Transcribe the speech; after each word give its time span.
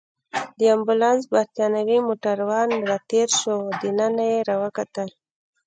د 0.59 0.61
امبولانس 0.75 1.21
بریتانوی 1.31 1.99
موټروان 2.07 2.69
راتېر 2.91 3.27
شو، 3.39 3.57
دننه 3.81 4.23
يې 4.31 4.39
راوکتل. 4.49 5.09